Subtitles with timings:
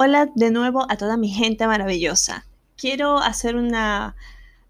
[0.00, 2.46] Hola de nuevo a toda mi gente maravillosa.
[2.76, 4.14] Quiero hacer una...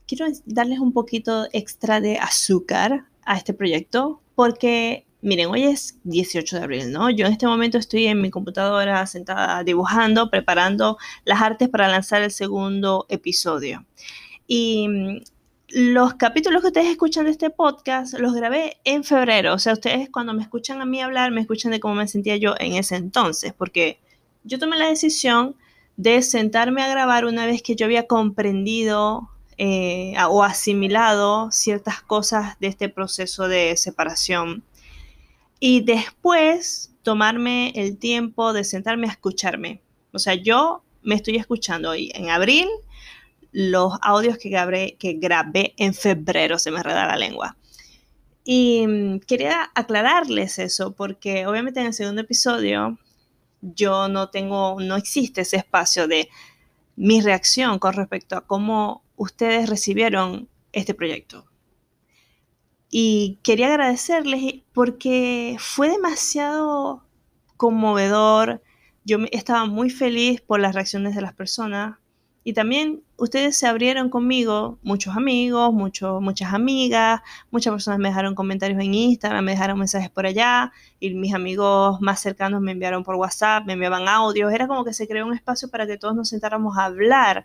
[0.06, 6.56] Quiero darles un poquito extra de azúcar a este proyecto porque, miren, hoy es 18
[6.56, 7.10] de abril, ¿no?
[7.10, 10.96] Yo en este momento estoy en mi computadora sentada dibujando, preparando
[11.26, 13.84] las artes para lanzar el segundo episodio.
[14.46, 15.18] Y mm,
[15.92, 19.52] los capítulos que ustedes escuchan de este podcast los grabé en febrero.
[19.52, 22.38] O sea, ustedes cuando me escuchan a mí hablar, me escuchan de cómo me sentía
[22.38, 24.00] yo en ese entonces, porque
[24.48, 25.54] yo tomé la decisión
[25.96, 32.58] de sentarme a grabar una vez que yo había comprendido eh, o asimilado ciertas cosas
[32.60, 34.62] de este proceso de separación.
[35.60, 39.82] Y después tomarme el tiempo de sentarme a escucharme.
[40.12, 42.68] O sea, yo me estoy escuchando hoy en abril
[43.52, 47.56] los audios que grabé, en febrero, se me reda la lengua.
[48.44, 52.98] Y mm, quería aclararles eso, porque obviamente en el segundo episodio
[53.60, 56.28] yo no tengo, no existe ese espacio de
[56.96, 61.46] mi reacción con respecto a cómo ustedes recibieron este proyecto.
[62.90, 67.04] Y quería agradecerles porque fue demasiado
[67.56, 68.62] conmovedor.
[69.04, 71.98] Yo estaba muy feliz por las reacciones de las personas.
[72.48, 78.80] Y también ustedes se abrieron conmigo, muchos amigos, muchas amigas, muchas personas me dejaron comentarios
[78.80, 83.16] en Instagram, me dejaron mensajes por allá, y mis amigos más cercanos me enviaron por
[83.16, 86.30] WhatsApp, me enviaban audios, era como que se creó un espacio para que todos nos
[86.30, 87.44] sentáramos a hablar.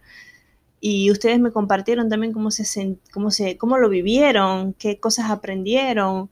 [0.80, 6.30] Y ustedes me compartieron también cómo, se, cómo, se, cómo lo vivieron, qué cosas aprendieron.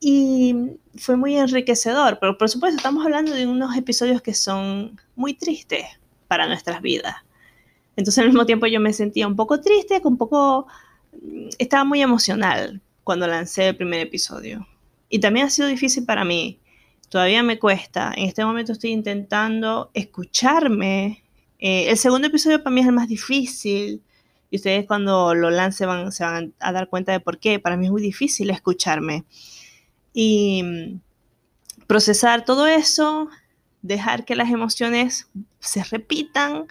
[0.00, 5.34] Y fue muy enriquecedor, pero por supuesto estamos hablando de unos episodios que son muy
[5.34, 5.84] tristes
[6.26, 7.27] para nuestras vidas
[7.98, 10.68] entonces al mismo tiempo yo me sentía un poco triste, un poco...
[11.58, 14.68] Estaba muy emocional cuando lancé el primer episodio.
[15.08, 16.60] Y también ha sido difícil para mí.
[17.08, 18.12] Todavía me cuesta.
[18.16, 21.24] En este momento estoy intentando escucharme.
[21.58, 24.00] Eh, el segundo episodio para mí es el más difícil.
[24.48, 27.58] Y ustedes cuando lo lance van, se van a dar cuenta de por qué.
[27.58, 29.24] Para mí es muy difícil escucharme.
[30.12, 31.00] Y mm,
[31.88, 33.28] procesar todo eso,
[33.82, 36.68] dejar que las emociones se repitan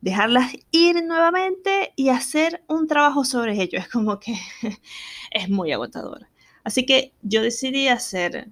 [0.00, 3.78] dejarlas ir nuevamente y hacer un trabajo sobre ello.
[3.78, 4.34] Es como que
[5.30, 6.26] es muy agotador.
[6.64, 8.48] Así que yo decidí hacer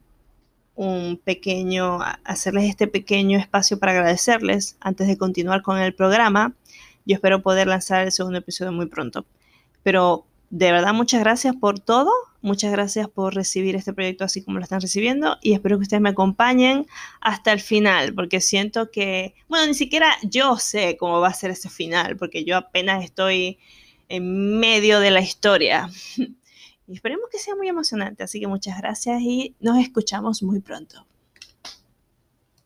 [0.75, 6.55] un pequeño, hacerles este pequeño espacio para agradecerles antes de continuar con el programa.
[7.05, 9.27] Yo espero poder lanzar el segundo episodio muy pronto.
[9.83, 12.11] Pero de verdad, muchas gracias por todo.
[12.41, 16.01] Muchas gracias por recibir este proyecto así como lo están recibiendo y espero que ustedes
[16.01, 16.87] me acompañen
[17.21, 21.51] hasta el final porque siento que, bueno, ni siquiera yo sé cómo va a ser
[21.51, 23.59] ese final porque yo apenas estoy
[24.09, 25.91] en medio de la historia.
[26.89, 28.23] Y esperemos que sea muy emocionante.
[28.23, 31.05] Así que muchas gracias y nos escuchamos muy pronto.